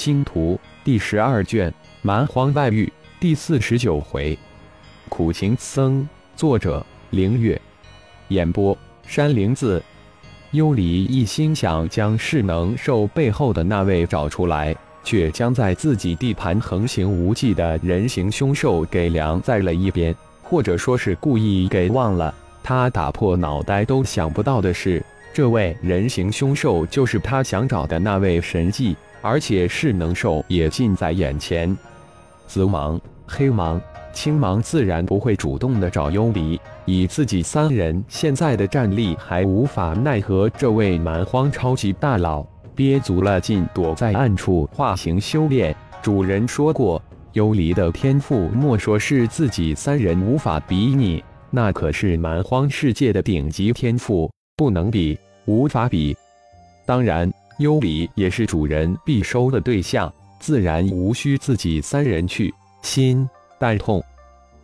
[0.00, 4.38] 星图第十二卷蛮荒外域第四十九回，
[5.10, 6.08] 苦行僧。
[6.34, 7.60] 作者：凌月。
[8.28, 8.74] 演播：
[9.06, 9.82] 山灵子。
[10.52, 14.74] 幽离一心想将势能兽背后的那位找出来，
[15.04, 22.34] 却将在自己地盘横行无忌的人形凶兽给晾在了一边，或者说是故意给忘了。
[22.62, 25.04] 他打破脑袋都想不到的是，
[25.34, 28.96] 这位人形凶兽就是他想找的那位神迹。
[29.22, 31.76] 而且势能兽也近在眼前，
[32.46, 33.80] 紫芒、黑芒、
[34.12, 45.74] 青芒自然不会主动的找幽离，以自己三人现在的战力，还无法奈何这位蛮荒超级大佬，憋足了劲躲在暗处化形修炼。
[46.02, 47.00] 主人说过，
[47.34, 56.16] 幽离的天赋莫说是自己三人无法比拟，那可是蛮荒世界的顶级天赋，不能比，无法比。
[56.86, 57.30] 当然。
[57.60, 62.52] 幽离也是主人必收的对象，自然无需自己三人去。
[62.80, 64.02] 心、淡痛、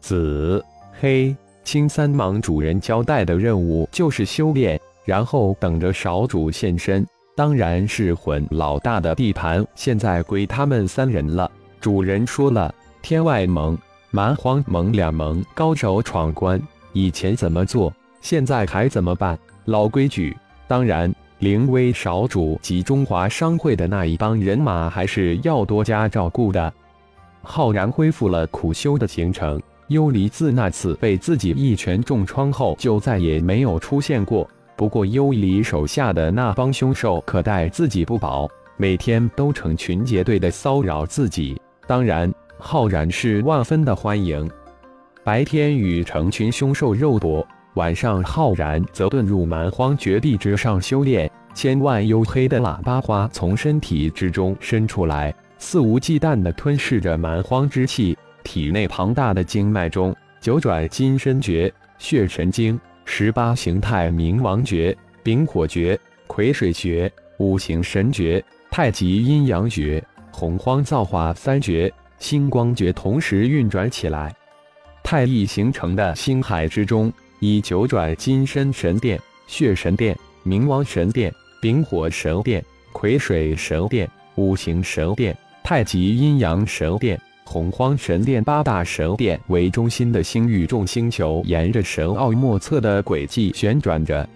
[0.00, 0.62] 紫、
[1.00, 7.06] 黑、青三芒主人交代的任务就是修炼，然后等着少主现身。
[7.36, 11.48] 当然是魂老大的地盘，现在归他们三人了。
[11.80, 13.78] 主人说了，天外盟、
[14.10, 16.60] 蛮荒盟两盟高手闯关，
[16.92, 19.38] 以前怎么做，现在还怎么办？
[19.66, 20.36] 老规矩，
[20.66, 21.14] 当然。
[21.40, 26.70] 灵威少主及中华商会的那一帮人马还是要多加照顾的。
[27.42, 29.60] 浩然恢复了苦修的行程。
[29.88, 34.46] 幽离自那次被自己一拳重创后，就再也没有出现过。
[34.76, 41.60] 不过幽离手下的那帮凶兽可待自己不薄，每天都成群结队的骚扰自己。
[41.86, 44.48] 当然，浩然是万分的欢迎。
[45.24, 47.44] 白天与成群凶兽肉搏。
[47.74, 51.29] 晚上，浩然则遁入蛮荒绝地之上修炼。
[51.54, 58.16] 千万黝黑的喇叭花从身体之中伸出来，肆无忌惮地吞噬着蛮荒之气。
[58.42, 74.34] 体内庞大的经脉中，九转金身诀、血神经、十八形态冥王诀、丙火诀、癸水诀、五行神诀、太极阴阳诀、洪荒造化三诀、星光诀同时运转起来。
[75.02, 77.12] 太一形成的星海之中。
[77.42, 80.14] 以九转金身神殿、血神殿、
[80.44, 94.28] 冥王神殿、丙火神殿、癸水神殿、五行神殿、太极阴阳神殿、洪荒神殿八大神殿为中心的星域众星球，沿着神奥莫测的轨迹旋转着。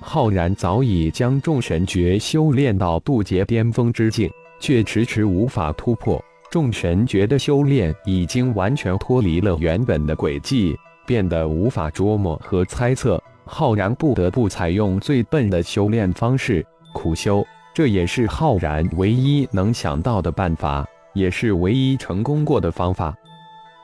[0.00, 6.22] 浩然早已将众神诀修炼到渡劫巅峰之境，却迟迟无法突破。
[6.50, 10.76] 众神诀的修炼已经完全脱离了原本的轨迹。
[11.06, 17.46] 变得无法捉摸和猜测，浩然不得不采用最笨的修炼方式——苦修。
[17.72, 23.14] 这也是浩然唯一能想到的办法，也是唯一成功过的方法。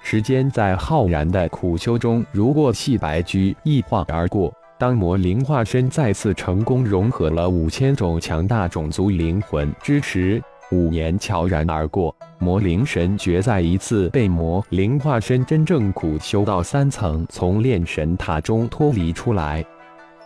[0.02, 4.52] 时间在浩然的苦修中如过隙白驹，一晃而过。
[4.78, 19.62] 当魔灵化身再次成功融合了五千种强大种族灵魂之时，五年悄然而过，魔灵神诀再一次被魔灵化身真正苦修到三层，从炼神塔中脱离出来，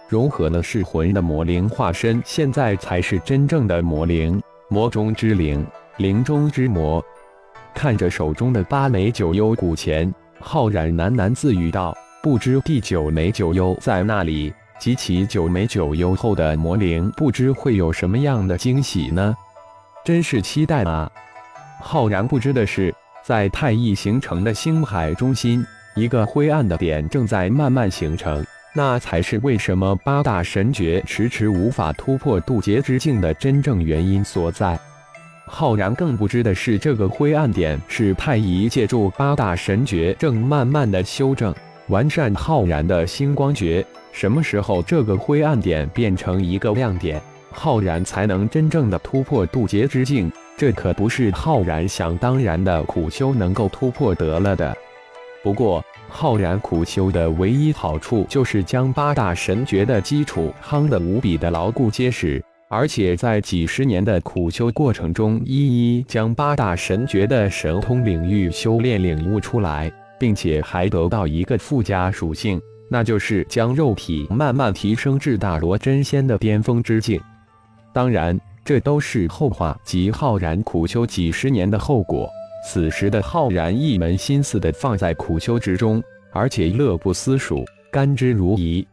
[0.09, 4.41] 融合了噬魂的魔灵化身，现在才是真正的魔灵，
[4.71, 7.05] 魔中之灵，灵中之魔。
[7.75, 11.93] 看着手中的八枚九幽古钱，浩然喃喃自语道
[12.23, 14.55] ：“不知第九枚九幽在那里？
[14.79, 19.35] 集齐九枚九幽后的魔灵，不知会有什么样的惊喜呢？”
[20.07, 21.11] 真是期待啊！
[21.81, 22.95] 浩然不知的是，
[23.25, 28.47] 在太一形成的星海中心，一个灰暗的点正在慢慢形成。
[28.73, 34.79] 那才是为什么八大神诀迟迟无法突破渡劫之境的真正原因所在。
[35.45, 41.53] 浩然更不知的是，这个灰暗点是太乙借助八大神诀正慢慢的修正
[41.89, 43.85] 完善浩然的星光诀。
[44.13, 47.21] 什么时候这个灰暗点变成一个亮点？
[47.59, 54.77] 浩然才能真正的突破渡劫之境，这可不是浩然想当然的苦修能够突破得了的。
[55.43, 72.61] 不过，浩然苦修的唯一好处就是将八大神诀的基础夯得无比的牢固结实，而且在几十年的苦修过程中，一一将八大神诀的神通领域修炼领悟出来，并且还得到一个附加属性，
[72.91, 77.19] 那就是将肉体慢慢提升至大罗真仙的巅峰之境。
[77.97, 82.29] 当然，这都是后话及浩然苦修几十年的后果。
[82.63, 88.85] 此时的浩然一门心思的放在苦修之中，而且乐不思蜀，甘之如饴。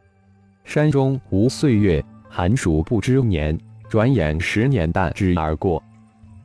[0.64, 3.60] 山中无岁月，寒暑不知年，
[3.90, 5.84] 转眼十年弹指而过。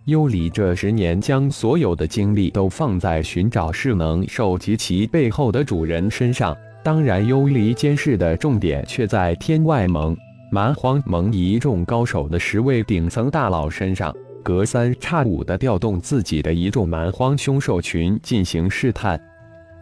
[0.06, 10.16] 幽离这十年将所有的精力都放在寻找势能兽及其背后的主人身上，当然，幽离监视的重点却在天外盟、
[10.50, 19.20] 蛮荒盟一众高手的十位顶层大佬身上，隔三差五的调动自己的一众蛮荒凶兽群进行试探。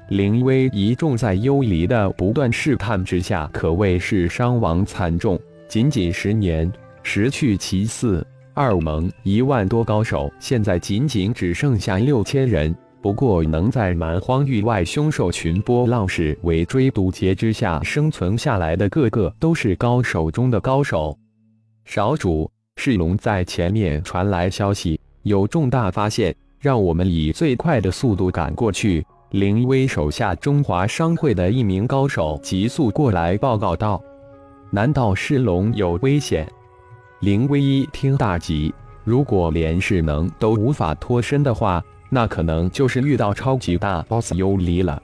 [0.08, 6.70] 灵威一众在幽离的不断试探之下，可谓是伤亡惨重，仅仅十年，
[7.02, 8.26] 失去其四。
[8.52, 12.74] 二盟一万多高手，现在仅仅只剩下六千人。
[13.02, 21.16] 不过，能在蛮荒域外凶兽群波浪式围追堵截之下生存下来的，个个都是高手中的高手。
[21.84, 29.06] 少主，世龙在前面传来消息，有重大发现，让我们以最快的速度赶过去。
[29.30, 34.02] 林威手下中华商会的一名高手急速过来报告道
[34.70, 36.48] ：“难道世龙有危险？”
[37.20, 38.72] 林威一听大急，
[39.04, 45.02] 如果连势能都无法脱身的话，那可能就是遇到超级大 BOSS 幽离了。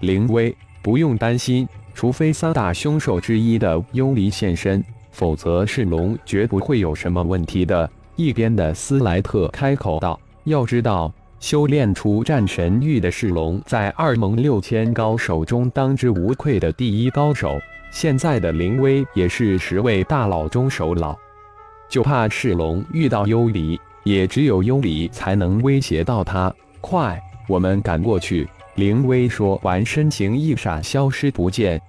[0.00, 7.88] 林威不用担心，除非三大凶兽之一的幽离现身，否则是龙绝不会有什么问题的。
[8.16, 17.58] 一边的斯莱特开口道：“要知道，修炼出战神域的是龙，在二盟六千高手中当之无愧的第一高手。
[17.90, 21.16] 现在的林威也是十位大佬中首老。”
[21.88, 26.52] 就怕是龙遇到幽离，也只有幽离才能威胁到他。
[26.80, 28.48] 快，我们赶过去！
[28.76, 31.80] 灵威说完，身形一闪，消失不见。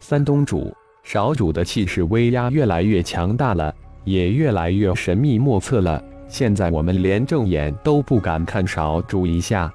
[0.00, 3.74] 三东主、少主的气势威压越来越强大了，
[4.04, 6.02] 也越来越神秘莫测了。
[6.26, 9.72] 现在我们连正眼都不敢看少主一下。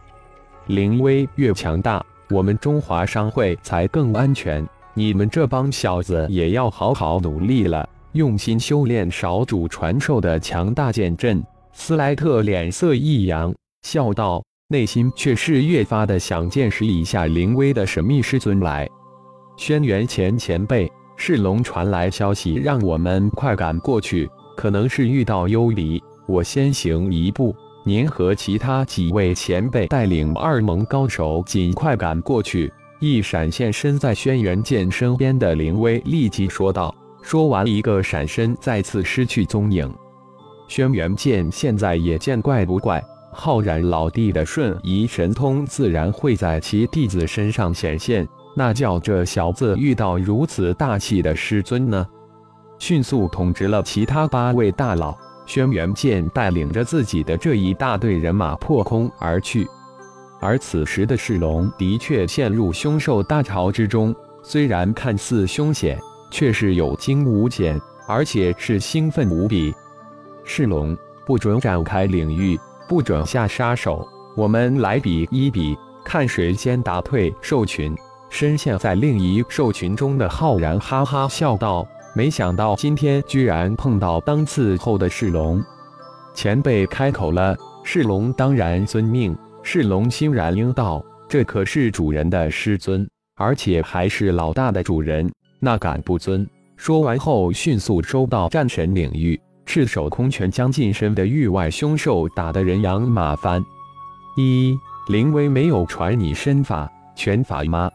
[0.68, 4.68] 灵威越强大，我们中华商会才更安全。
[4.94, 7.88] 你们这帮小子也要好好努力了。
[8.14, 11.42] 用心修炼少主传授的强大剑阵，
[11.82, 18.88] 斯莱特脸色一扬，笑道，内心却是越发的想见识一下灵威的神秘师尊来。
[19.56, 27.56] 轩辕前前辈，是龙传来消息，让我们快赶过去，可能是遇到幽离，我先行一步，
[27.86, 32.72] 您和其他几位前辈带领二盟高手尽快赶过去。
[33.00, 36.94] 一闪现身在轩辕剑身边的灵威立即说道。
[37.22, 39.90] 说完，一个闪身，再次失去踪影。
[40.70, 48.26] 轩辕剑现在也见怪不怪，浩然老弟的瞬移神通自然会在其弟子身上显现，
[48.56, 52.06] 那叫这小子遇到如此大气的师尊呢？
[52.78, 55.18] 迅速统治了其他八位大佬，
[55.48, 59.68] 轩辕剑带领着自己的这一大队人马破空而去。
[60.40, 66.00] 而此时的世龙的确陷入凶兽大潮之中，虽然看似凶险。
[66.32, 69.74] 却是有惊无险，而且是兴奋无比。
[70.52, 70.98] 世龙，
[71.28, 74.04] 不准展开领域，不准下杀手。
[74.36, 77.96] 我们来比一比，看谁先打退兽群。
[78.32, 85.64] 深陷在另一兽群中的浩然哈哈笑道：“没想到今天居然碰到当次后的世龙。”
[86.34, 89.38] 前辈开口了，世龙当然遵命。
[89.62, 95.32] 世龙欣然应道：“这可是主人的师尊，而且还是老大的主人。”
[95.62, 96.46] 那敢不尊？
[96.76, 99.40] 说完后，迅速收到战神领域，
[99.72, 103.64] 赤手空拳将近身的域外凶兽打得人仰马翻。
[104.36, 104.76] 一
[105.08, 107.88] 林威没有传你身法拳法吗？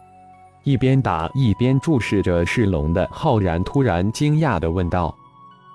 [0.62, 5.12] 一边打一边注视着赤龙的浩然突然惊讶地问道：“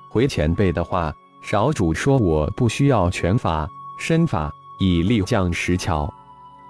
[0.09, 3.67] 回前辈的话，少主说我不需要拳法
[3.99, 6.09] 身法，以力降石桥。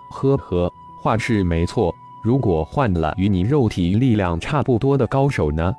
[0.10, 0.68] 呵呵，
[1.04, 1.94] 话是没错。”
[2.26, 5.72] 如果换了与你肉体力量差不多的高手呢？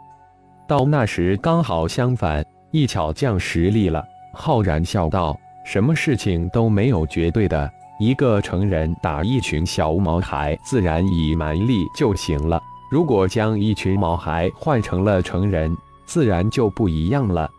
[0.69, 4.05] 到那时刚好相反，一巧降实力了。
[4.33, 12.61] 浩然笑道：“什么事情都没有绝对的，一个成人打一群小毛孩，自然以蛮力就行了。
[12.91, 17.51] 如果将一群毛孩换成了成人，自然就不一样了。”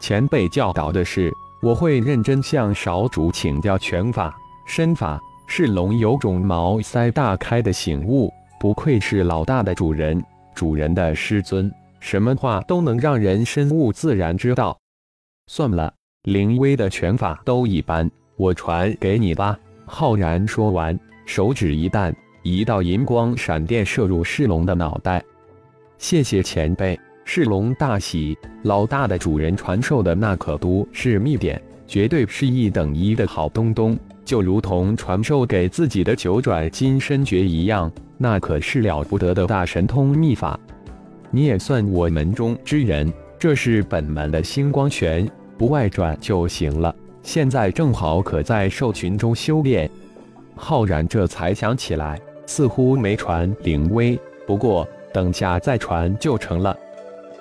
[0.00, 4.34] 前辈教导的是，我会认真向少主请教拳法、
[4.66, 5.20] 身法。
[5.52, 11.68] 是龙有种茅塞大开的醒悟，不愧是老大的主人，主人的师尊，
[12.00, 14.76] 什么话都能让人深悟自然之道。
[15.46, 15.92] 算了，
[16.24, 19.58] 灵威的拳法都一般，我传给你吧。
[19.84, 25.22] 浩然说完，手指一弹，一道银光闪电射入世龙的脑袋。
[25.98, 33.98] 谢谢前辈，世龙大喜，老大的主人传授的那可都是秘典，绝对是一等一的好东东。
[34.24, 40.58] 就如同传授给自己的九转金身诀一样，那可是了不得的大神通秘法。
[41.30, 46.94] 你也算我门中之人，这是本门的星光拳，不外传就行了。
[47.22, 49.88] 现在正好可在兽群中修炼。
[50.56, 56.76] 浩然这才想起来，似乎没传灵威，不过等下再传就成了。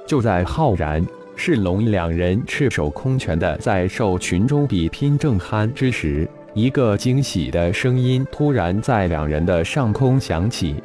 [0.05, 1.05] 就在浩然、
[1.36, 10.75] 赤龙两人赤手空拳的在兽群中比拼正酣之时，一个惊喜的声音突然在两人的上空响起：“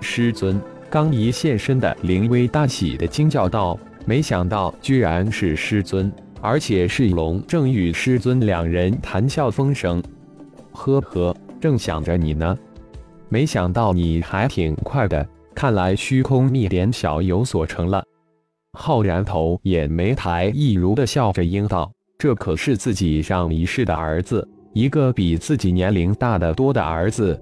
[0.00, 10.02] 师尊！”刚一现身的灵威大喜的惊叫道：“没想到居然是师尊，而且是龙正与师尊两人谈笑风生。
[10.72, 12.58] 呵呵，正想着你呢，
[13.28, 15.24] 没想到你还挺快的。
[15.54, 18.04] 看来虚空秘典小有所成了。”
[18.76, 27.40] 浩然头也没抬，一如的笑着应道：“这可是自己上一世的儿子，一个比自己年龄大得多的儿子。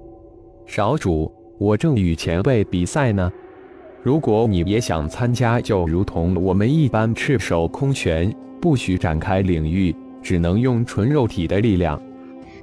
[0.66, 3.32] 少主。”我正与前辈比赛呢，
[4.00, 12.00] 如果你也想参加，就如同我们一般，赤手空拳，不许展开领域，只能用纯肉体的力量。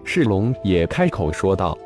[0.05, 1.77] 赤龙也开口说道：“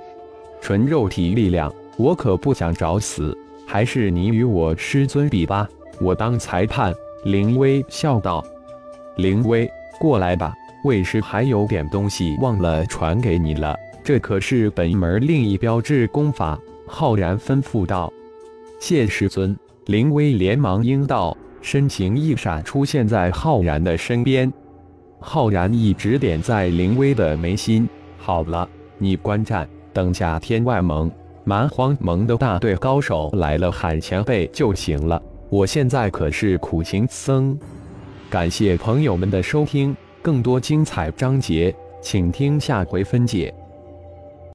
[0.61, 3.35] 纯肉体力量，我可不想找死，
[3.65, 5.67] 还是你与我师尊比吧，
[5.99, 6.93] 我当裁判。”
[7.25, 8.45] 林威笑道
[9.17, 9.67] ：“林威，
[9.99, 10.53] 过来吧，
[10.85, 16.57] 为师还有点东西忘了传给你了，这可是本门另一标志功法。”
[16.91, 18.11] 浩然吩咐道
[18.81, 19.55] ：“谢师尊。”
[19.85, 24.51] 林威连忙应道，身形一闪，出现在浩然的身边。
[25.19, 28.67] 浩然一指点在林威的眉心：“好了，
[28.97, 31.11] 你观战，等下天外盟、
[31.43, 35.21] 蛮荒盟的大队高手来了，喊前辈就行了。
[35.49, 37.57] 我现在可是苦行僧。”
[38.29, 43.51] 感谢朋友们的收听，更多精彩章节，请听下回分解。